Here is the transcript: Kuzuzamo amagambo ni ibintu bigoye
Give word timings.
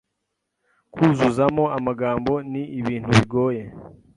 Kuzuzamo 0.93 1.63
amagambo 1.77 2.33
ni 2.51 2.63
ibintu 2.79 3.09
bigoye 3.17 3.63